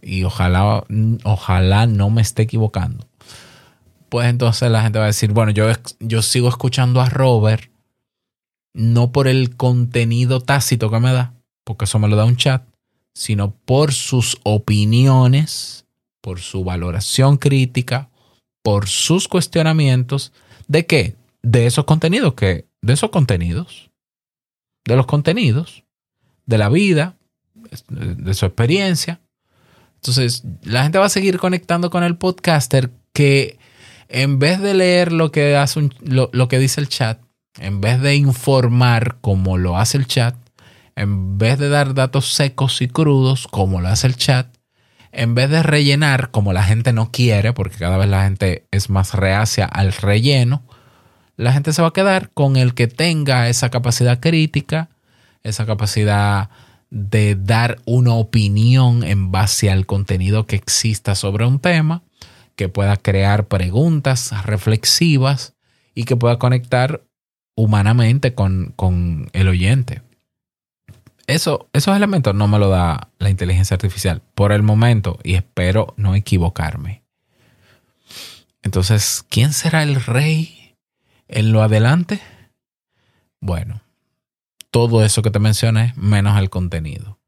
y 0.00 0.24
ojalá, 0.24 0.84
ojalá 1.24 1.86
no 1.86 2.10
me 2.10 2.22
esté 2.22 2.42
equivocando. 2.42 3.06
Pues 4.08 4.28
entonces 4.28 4.70
la 4.70 4.82
gente 4.82 4.98
va 4.98 5.04
a 5.04 5.08
decir, 5.08 5.32
bueno, 5.32 5.50
yo, 5.52 5.66
yo 6.00 6.22
sigo 6.22 6.48
escuchando 6.48 7.00
a 7.00 7.08
Robert 7.08 7.70
no 8.76 9.10
por 9.10 9.26
el 9.26 9.56
contenido 9.56 10.40
tácito 10.40 10.90
que 10.90 11.00
me 11.00 11.12
da, 11.12 11.34
porque 11.64 11.86
eso 11.86 11.98
me 11.98 12.08
lo 12.08 12.16
da 12.16 12.26
un 12.26 12.36
chat, 12.36 12.62
sino 13.14 13.50
por 13.50 13.92
sus 13.92 14.38
opiniones, 14.44 15.86
por 16.20 16.40
su 16.40 16.62
valoración 16.62 17.38
crítica, 17.38 18.10
por 18.62 18.86
sus 18.86 19.28
cuestionamientos. 19.28 20.32
¿De 20.68 20.84
qué? 20.86 21.16
De 21.42 21.66
esos 21.66 21.86
contenidos 21.86 22.34
que, 22.34 22.66
de 22.82 22.92
esos 22.92 23.10
contenidos, 23.10 23.90
de 24.84 24.96
los 24.96 25.06
contenidos, 25.06 25.84
de 26.44 26.58
la 26.58 26.68
vida, 26.68 27.16
de 27.88 28.34
su 28.34 28.44
experiencia. 28.44 29.20
Entonces, 29.94 30.44
la 30.62 30.82
gente 30.82 30.98
va 30.98 31.06
a 31.06 31.10
seguir 31.10 31.38
conectando 31.38 31.90
con 31.90 32.04
el 32.04 32.16
podcaster 32.16 32.90
que 33.14 33.58
en 34.08 34.38
vez 34.38 34.60
de 34.60 34.74
leer 34.74 35.12
lo 35.12 35.32
que, 35.32 35.56
hace 35.56 35.88
lo, 36.00 36.30
lo 36.32 36.48
que 36.48 36.58
dice 36.58 36.80
el 36.80 36.88
chat, 36.88 37.20
en 37.58 37.80
vez 37.80 38.00
de 38.00 38.16
informar 38.16 39.16
como 39.20 39.58
lo 39.58 39.76
hace 39.76 39.98
el 39.98 40.06
chat, 40.06 40.36
en 40.94 41.38
vez 41.38 41.58
de 41.58 41.68
dar 41.68 41.94
datos 41.94 42.32
secos 42.32 42.80
y 42.82 42.88
crudos, 42.88 43.46
como 43.48 43.80
lo 43.80 43.88
hace 43.88 44.06
el 44.06 44.16
chat, 44.16 44.48
en 45.12 45.34
vez 45.34 45.50
de 45.50 45.62
rellenar 45.62 46.30
como 46.30 46.52
la 46.52 46.62
gente 46.62 46.92
no 46.92 47.10
quiere, 47.10 47.52
porque 47.52 47.78
cada 47.78 47.96
vez 47.96 48.08
la 48.08 48.24
gente 48.24 48.66
es 48.70 48.90
más 48.90 49.14
reacia 49.14 49.64
al 49.64 49.92
relleno, 49.92 50.62
la 51.36 51.52
gente 51.52 51.72
se 51.72 51.82
va 51.82 51.88
a 51.88 51.92
quedar 51.92 52.30
con 52.32 52.56
el 52.56 52.74
que 52.74 52.86
tenga 52.86 53.48
esa 53.48 53.70
capacidad 53.70 54.20
crítica, 54.20 54.90
esa 55.42 55.66
capacidad 55.66 56.50
de 56.90 57.34
dar 57.34 57.78
una 57.84 58.14
opinión 58.14 59.04
en 59.04 59.30
base 59.30 59.70
al 59.70 59.86
contenido 59.86 60.46
que 60.46 60.56
exista 60.56 61.14
sobre 61.14 61.46
un 61.46 61.60
tema, 61.60 62.02
que 62.56 62.68
pueda 62.68 62.96
crear 62.96 63.46
preguntas 63.46 64.44
reflexivas 64.44 65.54
y 65.94 66.04
que 66.04 66.16
pueda 66.16 66.38
conectar 66.38 67.02
humanamente 67.54 68.34
con, 68.34 68.72
con 68.76 69.30
el 69.32 69.48
oyente 69.48 70.02
eso, 71.26 71.68
esos 71.72 71.96
elementos 71.96 72.34
no 72.34 72.46
me 72.46 72.58
lo 72.58 72.68
da 72.68 73.10
la 73.18 73.30
inteligencia 73.30 73.74
artificial 73.74 74.22
por 74.34 74.52
el 74.52 74.62
momento 74.62 75.18
y 75.24 75.34
espero 75.34 75.94
no 75.96 76.14
equivocarme. 76.14 77.02
Entonces, 78.62 79.24
¿quién 79.28 79.52
será 79.52 79.82
el 79.82 79.96
rey 79.96 80.76
en 81.28 81.52
lo 81.52 81.62
adelante? 81.62 82.20
Bueno, 83.40 83.82
todo 84.70 85.04
eso 85.04 85.22
que 85.22 85.30
te 85.30 85.38
mencioné 85.38 85.94
menos 85.96 86.38
el 86.38 86.50
contenido. 86.50 87.18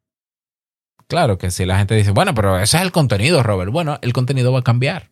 Claro 1.08 1.38
que 1.38 1.50
si 1.50 1.64
la 1.64 1.78
gente 1.78 1.94
dice, 1.94 2.10
bueno, 2.10 2.34
pero 2.34 2.58
ese 2.58 2.76
es 2.76 2.82
el 2.82 2.92
contenido, 2.92 3.42
Robert. 3.42 3.72
Bueno, 3.72 3.98
el 4.02 4.12
contenido 4.12 4.52
va 4.52 4.60
a 4.60 4.64
cambiar. 4.64 5.10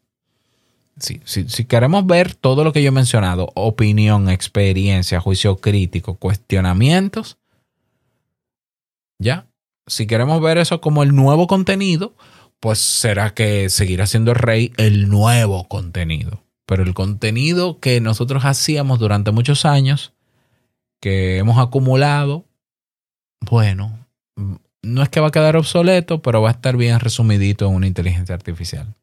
Si, 0.99 1.21
si, 1.25 1.65
queremos 1.65 2.07
ver 2.07 2.35
todo 2.35 2.65
lo 2.65 2.73
que 2.73 2.83
yo 2.83 2.89
he 2.89 2.93
mencionado, 2.93 3.51
opinión, 3.55 4.29
experiencia, 4.29 5.21
juicio 5.21 5.57
crítico, 5.57 6.17
cuestionamientos, 6.17 7.39
¿Ya? 9.19 9.47
Si 9.87 10.07
queremos 10.07 10.41
ver 10.43 10.59
eso 10.59 10.81
como 10.81 11.03
el 11.03 11.15
nuevo 11.15 11.47
contenido, 11.47 12.15
pues 12.61 12.79
será 12.79 13.35
que 13.35 13.71
seguirá 13.71 14.07
siendo 14.07 14.33
el 14.33 14.37
rey 14.37 14.73
el 14.77 15.09
nuevo 15.09 15.69
contenido. 15.69 16.43
Pero 16.67 16.83
el 16.83 16.95
contenido 16.95 17.79
que 17.79 18.01
nosotros 18.01 18.45
hacíamos 18.45 18.99
durante 18.99 19.31
muchos 19.31 19.65
años, 19.65 20.13
que 21.01 21.39
hemos 21.39 21.59
acumulado, 21.59 22.45
bueno, 23.49 24.07
no 24.83 25.03
es 25.03 25.09
que 25.09 25.21
va 25.21 25.29
a 25.29 25.33
quedar 25.33 25.57
obsoleto, 25.57 26.21
pero 26.23 26.43
va 26.43 26.49
a 26.49 26.53
estar 26.53 26.77
bien 26.77 26.99
resumidito 26.99 27.69
en 27.69 27.75
una 27.75 27.87
inteligencia 27.87 28.35
artificial. 28.35 28.95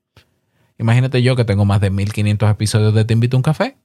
Imagínate 0.78 1.22
yo 1.22 1.36
que 1.36 1.46
tengo 1.46 1.66
más 1.66 1.82
de 1.82 1.90
1500 1.90 2.50
episodios 2.50 2.94
de 2.94 3.06
Te 3.06 3.14
invito 3.14 3.38
a 3.38 3.40
un 3.40 3.44
café 3.44 3.78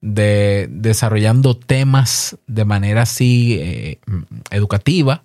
de 0.00 0.68
desarrollando 0.70 1.56
temas 1.56 2.38
de 2.46 2.64
manera 2.64 3.02
así 3.02 3.58
eh, 3.60 4.00
educativa, 4.50 5.24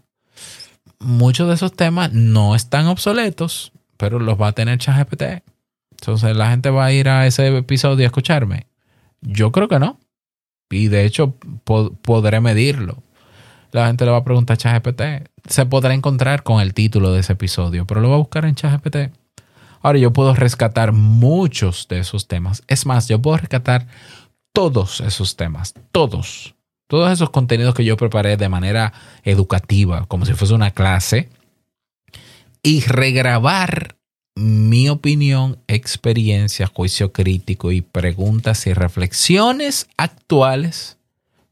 muchos 1.00 1.48
de 1.48 1.56
esos 1.56 1.74
temas 1.74 2.14
no 2.14 2.56
están 2.56 2.88
obsoletos, 2.88 3.74
pero 3.98 4.20
los 4.20 4.40
va 4.40 4.48
a 4.48 4.52
tener 4.54 4.78
ChatGPT. 4.78 5.44
Entonces 5.92 6.36
la 6.36 6.50
gente 6.50 6.70
va 6.70 6.86
a 6.86 6.92
ir 6.92 7.10
a 7.10 7.28
ese 7.28 7.56
episodio 7.58 8.06
a 8.06 8.08
escucharme. 8.08 8.68
Yo 9.22 9.52
creo 9.52 9.68
que 9.68 9.80
no. 9.80 10.00
Y 10.70 10.88
de 10.88 11.06
hecho 11.06 11.36
podré 12.04 12.40
medirlo. 12.40 13.04
La 13.72 13.88
gente 13.88 14.06
le 14.06 14.12
va 14.12 14.18
a 14.18 14.24
preguntar 14.24 14.56
a 14.56 14.58
ChatGPT. 14.58 15.30
Se 15.48 15.66
podrá 15.66 15.94
encontrar 15.94 16.44
con 16.44 16.62
el 16.62 16.74
título 16.74 17.12
de 17.12 17.20
ese 17.20 17.34
episodio, 17.34 17.86
pero 17.86 18.02
lo 18.02 18.10
va 18.10 18.16
a 18.16 18.20
buscar 18.20 18.46
en 18.46 18.56
ChatGPT. 18.56 19.12
Ahora 19.82 20.00
yo 20.00 20.14
puedo 20.14 20.34
rescatar 20.34 20.92
muchos 20.92 21.88
de 21.88 22.00
esos 22.00 22.28
temas. 22.28 22.64
Es 22.68 22.86
más, 22.86 23.08
yo 23.08 23.22
puedo 23.22 23.38
rescatar 23.38 23.88
todos 24.54 25.02
esos 25.02 25.36
temas, 25.36 25.74
todos, 25.92 26.56
todos 26.88 27.12
esos 27.12 27.30
contenidos 27.30 27.74
que 27.74 27.86
yo 27.86 27.98
preparé 27.98 28.38
de 28.38 28.50
manera 28.50 28.94
educativa, 29.24 30.06
como 30.08 30.26
si 30.26 30.34
fuese 30.34 30.54
una 30.54 30.72
clase, 30.72 31.30
y 32.64 32.82
regrabar 32.82 33.96
mi 34.36 34.90
opinión, 34.90 35.60
experiencia, 35.68 36.68
juicio 36.68 37.12
crítico 37.12 37.72
y 37.72 37.82
preguntas 37.82 38.66
y 38.68 38.74
reflexiones 38.74 39.88
actuales 39.98 40.98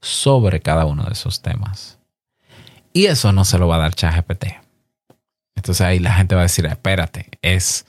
sobre 0.01 0.62
cada 0.62 0.86
uno 0.86 1.03
de 1.03 1.13
esos 1.13 1.41
temas. 1.41 1.98
Y 2.93 3.05
eso 3.05 3.31
no 3.31 3.45
se 3.45 3.57
lo 3.57 3.67
va 3.67 3.75
a 3.75 3.79
dar 3.79 3.95
ChatGPT. 3.95 4.45
Entonces 5.55 5.81
ahí 5.81 6.00
la 6.00 6.13
gente 6.13 6.36
va 6.36 6.41
a 6.41 6.43
decir, 6.43 6.65
espérate, 6.65 7.29
es, 7.41 7.86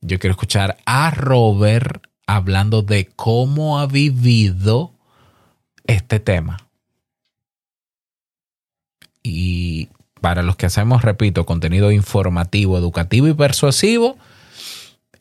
yo 0.00 0.18
quiero 0.18 0.32
escuchar 0.32 0.78
a 0.86 1.10
Robert 1.10 2.06
hablando 2.26 2.82
de 2.82 3.06
cómo 3.16 3.80
ha 3.80 3.86
vivido 3.86 4.92
este 5.86 6.20
tema. 6.20 6.58
Y 9.22 9.88
para 10.20 10.42
los 10.42 10.56
que 10.56 10.66
hacemos, 10.66 11.02
repito, 11.02 11.44
contenido 11.44 11.92
informativo, 11.92 12.78
educativo 12.78 13.28
y 13.28 13.34
persuasivo, 13.34 14.16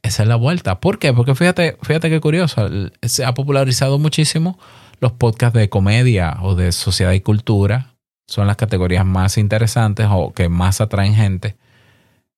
esa 0.02 0.24
es 0.24 0.30
la 0.30 0.36
vuelta. 0.36 0.80
¿Por 0.80 1.00
qué? 1.00 1.14
Porque 1.14 1.36
fíjate, 1.36 1.78
fíjate 1.82 2.10
qué 2.10 2.22
curioso, 2.22 2.70
se 3.02 3.26
ha 3.26 3.34
popularizado 3.34 4.00
muchísimo 4.00 4.60
los 5.00 5.14
podcasts 5.14 5.58
de 5.58 5.70
comedia 5.70 6.38
o 6.42 6.56
de 6.56 6.72
sociedad 6.72 7.12
y 7.14 7.22
cultura 7.22 7.96
son 8.28 8.48
las 8.48 8.58
categorías 8.58 9.06
más 9.06 9.38
interesantes 9.38 10.08
o 10.10 10.34
que 10.34 10.50
más 10.50 10.82
atraen 10.82 11.16
gente. 11.16 11.58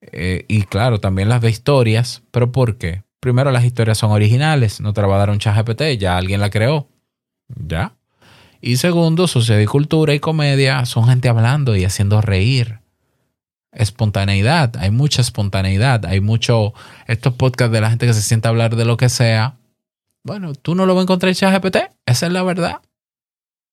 Eh, 0.02 0.46
y 0.48 0.64
claro, 0.64 1.00
también 1.00 1.30
las 1.30 1.42
de 1.42 1.50
historias. 1.50 2.24
¿Pero 2.32 2.52
por 2.52 2.78
qué? 2.78 3.04
Primero, 3.20 3.52
las 3.52 3.64
historias 3.64 3.98
son 3.98 4.12
originales. 4.12 4.82
No 4.82 4.94
te 4.94 5.02
la 5.02 5.08
va 5.08 5.16
a 5.16 5.20
dar 5.20 5.30
un 5.30 5.40
chat 5.40 5.56
GPT, 5.56 5.98
ya 6.00 6.18
alguien 6.18 6.42
la 6.42 6.50
creó. 6.50 6.88
¿Ya? 7.48 7.94
Y 8.62 8.78
segundo, 8.78 9.28
sociedad 9.28 9.60
y 9.60 9.66
cultura 9.66 10.14
y 10.14 10.20
comedia 10.20 10.86
son 10.86 11.08
gente 11.08 11.28
hablando 11.28 11.76
y 11.76 11.84
haciendo 11.84 12.22
reír. 12.22 12.80
Espontaneidad, 13.72 14.76
hay 14.78 14.92
mucha 14.92 15.22
espontaneidad, 15.22 16.06
hay 16.06 16.20
mucho, 16.20 16.74
estos 17.08 17.34
podcasts 17.34 17.72
de 17.72 17.82
la 17.82 17.90
gente 17.90 18.06
que 18.06 18.14
se 18.14 18.22
sienta 18.22 18.50
a 18.50 18.52
hablar 18.52 18.76
de 18.76 18.86
lo 18.86 18.98
que 18.98 19.10
sea. 19.10 19.56
Bueno, 20.24 20.54
tú 20.54 20.76
no 20.76 20.86
lo 20.86 20.94
vas 20.94 21.02
a 21.02 21.04
encontrar 21.04 21.30
en 21.30 21.36
ChatGPT, 21.36 21.78
esa 22.06 22.28
es 22.28 22.34
la 22.34 22.44
verdad. 22.44 22.82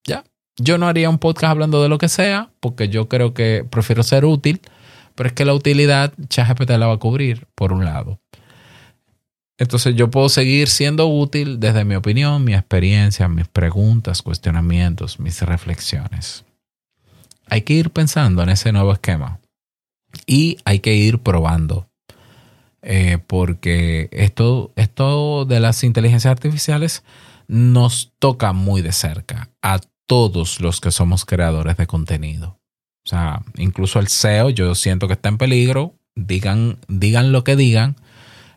Ya. 0.06 0.25
Yo 0.56 0.78
no 0.78 0.88
haría 0.88 1.11
un 1.11 1.18
podcast 1.18 1.50
hablando 1.50 1.82
de 1.82 1.88
lo 1.88 1.99
que 1.99 2.08
sea, 2.08 2.50
porque 2.61 2.88
yo 2.88 3.08
creo 3.08 3.35
que 3.35 3.66
prefiero 3.68 4.02
ser 4.02 4.25
útil, 4.25 4.61
pero 5.19 5.31
es 5.31 5.35
que 5.35 5.45
la 5.45 5.53
utilidad 5.53 6.13
ChatGPT 6.29 6.71
la 6.71 6.87
va 6.87 6.93
a 6.93 6.99
cubrir, 6.99 7.49
por 7.57 7.73
un 7.73 7.85
lado. 7.85 8.21
Entonces 9.59 9.97
yo 9.97 10.13
puedo 10.13 10.29
seguir 10.29 10.69
siendo 10.69 11.09
útil 11.09 11.59
desde 11.59 11.85
mi 11.85 11.97
opinión, 11.97 12.45
mi 12.45 12.55
experiencia, 12.55 13.27
mis 13.27 13.49
preguntas, 13.49 14.23
cuestionamientos, 14.23 15.19
mis 15.19 15.43
reflexiones. 15.43 16.45
Hay 17.49 17.63
que 17.63 17.75
ir 17.75 17.91
pensando 17.91 18.45
en 18.45 18.49
ese 18.51 18.71
nuevo 18.71 18.93
esquema 18.93 19.41
y 20.25 20.59
hay 20.65 20.79
que 20.79 20.95
ir 20.95 21.19
probando. 21.19 21.89
Eh, 22.83 23.19
porque 23.27 24.09
esto, 24.13 24.73
esto 24.77 25.47
de 25.47 25.59
las 25.59 25.83
inteligencias 25.83 26.31
artificiales 26.31 27.03
nos 27.49 28.13
toca 28.21 28.53
muy 28.53 28.83
de 28.83 28.93
cerca 28.93 29.51
a 29.63 29.81
todos 30.07 30.61
los 30.61 30.81
que 30.81 30.93
somos 30.93 31.25
creadores 31.25 31.77
de 31.77 31.89
contenido. 31.89 32.58
O 33.09 33.11
sea, 33.11 33.41
incluso 33.57 34.00
el 34.00 34.09
SEO 34.09 34.50
yo 34.50 34.75
siento 34.75 35.07
que 35.07 35.15
está 35.15 35.31
en 35.31 35.38
peligro. 35.38 35.95
Digan, 36.15 36.79
digan 36.88 37.33
lo 37.33 37.43
que 37.43 37.57
digan 37.57 37.97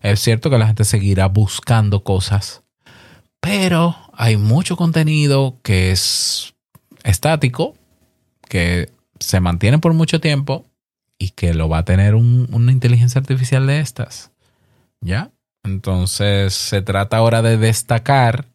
es 0.02 0.20
cierto 0.20 0.50
que 0.50 0.58
la 0.58 0.68
gente 0.68 0.84
seguirá 0.84 1.28
buscando 1.28 2.04
cosas, 2.04 2.64
pero 3.40 3.96
hay 4.14 4.36
mucho 4.38 4.76
contenido 4.76 5.60
que 5.62 5.92
es 5.92 6.56
estático, 7.04 7.76
que 8.50 8.92
se 9.20 9.40
mantiene 9.40 9.78
por 9.78 9.94
mucho 9.94 10.20
tiempo 10.20 10.66
y 11.20 11.30
que 11.30 11.54
lo 11.54 11.70
va 11.70 11.80
a 11.80 11.86
tener 11.86 12.16
una 12.16 12.72
inteligencia 12.72 13.20
artificial 13.20 13.68
de 13.68 13.80
estas. 13.80 14.32
¿Ya? 15.02 15.32
Entonces 15.64 16.56
se 16.56 16.82
trata 16.82 17.18
ahora 17.18 17.44
de 17.44 17.58
destacar 17.58 18.46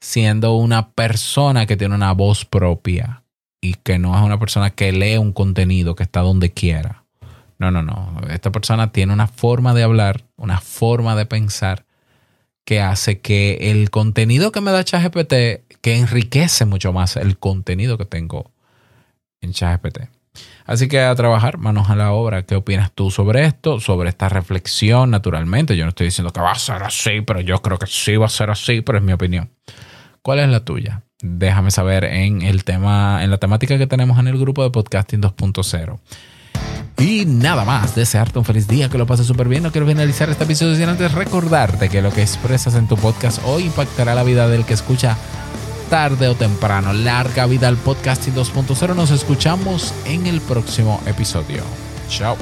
siendo 0.00 0.54
una 0.54 0.90
persona 0.90 1.66
que 1.66 1.76
tiene 1.76 1.96
una 1.96 2.12
voz 2.12 2.44
propia 2.44 3.21
y 3.62 3.74
que 3.74 3.98
no 3.98 4.14
es 4.18 4.22
una 4.22 4.38
persona 4.38 4.70
que 4.70 4.92
lee 4.92 5.16
un 5.16 5.32
contenido 5.32 5.94
que 5.94 6.02
está 6.02 6.20
donde 6.20 6.52
quiera. 6.52 7.04
No, 7.58 7.70
no, 7.70 7.80
no. 7.80 8.20
Esta 8.28 8.50
persona 8.50 8.90
tiene 8.90 9.12
una 9.12 9.28
forma 9.28 9.72
de 9.72 9.84
hablar, 9.84 10.24
una 10.36 10.60
forma 10.60 11.14
de 11.14 11.26
pensar 11.26 11.86
que 12.64 12.80
hace 12.80 13.20
que 13.20 13.70
el 13.70 13.90
contenido 13.90 14.50
que 14.50 14.60
me 14.60 14.72
da 14.72 14.84
ChatGPT, 14.84 15.32
que 15.80 15.96
enriquece 15.96 16.64
mucho 16.64 16.92
más 16.92 17.16
el 17.16 17.38
contenido 17.38 17.96
que 17.96 18.04
tengo 18.04 18.50
en 19.40 19.52
ChatGPT. 19.52 20.08
Así 20.64 20.88
que 20.88 21.00
a 21.00 21.14
trabajar, 21.14 21.58
manos 21.58 21.88
a 21.88 21.94
la 21.94 22.12
obra. 22.12 22.44
¿Qué 22.44 22.56
opinas 22.56 22.90
tú 22.92 23.12
sobre 23.12 23.44
esto? 23.44 23.78
Sobre 23.78 24.08
esta 24.08 24.28
reflexión, 24.28 25.10
naturalmente. 25.10 25.76
Yo 25.76 25.84
no 25.84 25.90
estoy 25.90 26.06
diciendo 26.06 26.32
que 26.32 26.40
va 26.40 26.52
a 26.52 26.58
ser 26.58 26.82
así, 26.82 27.20
pero 27.20 27.40
yo 27.40 27.62
creo 27.62 27.78
que 27.78 27.86
sí 27.86 28.16
va 28.16 28.26
a 28.26 28.30
ser 28.30 28.50
así, 28.50 28.80
pero 28.80 28.98
es 28.98 29.04
mi 29.04 29.12
opinión. 29.12 29.50
¿Cuál 30.20 30.40
es 30.40 30.48
la 30.48 30.64
tuya? 30.64 31.02
Déjame 31.22 31.70
saber 31.70 32.04
en 32.04 32.42
el 32.42 32.64
tema, 32.64 33.22
en 33.22 33.30
la 33.30 33.38
temática 33.38 33.78
que 33.78 33.86
tenemos 33.86 34.18
en 34.18 34.26
el 34.26 34.38
grupo 34.38 34.64
de 34.64 34.70
podcasting 34.70 35.22
2.0. 35.22 35.98
Y 36.98 37.24
nada 37.26 37.64
más, 37.64 37.94
desearte 37.94 38.38
un 38.38 38.44
feliz 38.44 38.68
día, 38.68 38.88
que 38.88 38.98
lo 38.98 39.06
pases 39.06 39.26
súper 39.26 39.48
bien. 39.48 39.62
No 39.62 39.72
quiero 39.72 39.86
finalizar 39.86 40.28
este 40.30 40.44
episodio 40.44 40.76
sin 40.76 40.88
antes 40.88 41.12
recordarte 41.12 41.88
que 41.88 42.02
lo 42.02 42.12
que 42.12 42.22
expresas 42.22 42.74
en 42.74 42.86
tu 42.86 42.96
podcast 42.96 43.40
hoy 43.44 43.64
impactará 43.64 44.14
la 44.14 44.22
vida 44.22 44.48
del 44.48 44.64
que 44.64 44.74
escucha 44.74 45.16
tarde 45.90 46.28
o 46.28 46.34
temprano. 46.34 46.92
Larga 46.92 47.46
vida 47.46 47.68
al 47.68 47.76
podcasting 47.76 48.34
2.0. 48.34 48.94
Nos 48.94 49.10
escuchamos 49.10 49.94
en 50.06 50.26
el 50.26 50.40
próximo 50.40 51.00
episodio. 51.06 51.62
Chao. 52.08 52.36